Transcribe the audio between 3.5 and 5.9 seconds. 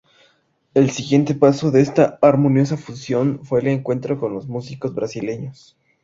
el encuentro con los músicos brasileños.